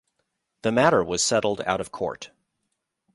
The 0.63 0.71
matter 0.71 1.03
was 1.03 1.23
settled 1.23 1.61
out 1.67 1.79
of 1.79 1.91
court. 1.91 2.31